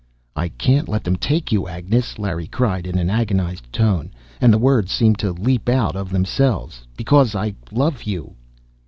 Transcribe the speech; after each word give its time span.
"I 0.35 0.49
can't 0.49 0.89
let 0.89 1.03
them 1.03 1.15
take 1.15 1.51
you, 1.51 1.67
Agnes!" 1.67 2.17
Larry 2.17 2.47
cried, 2.47 2.87
in 2.87 2.97
an 2.97 3.07
agonized 3.11 3.71
tone. 3.71 4.09
And 4.41 4.51
the 4.51 4.57
words 4.57 4.91
seemed 4.91 5.19
to 5.19 5.31
leap 5.31 5.69
out, 5.69 5.95
of 5.95 6.09
themselves, 6.09 6.87
"Because 6.97 7.35
I 7.35 7.53
love 7.71 8.01
you!" 8.01 8.33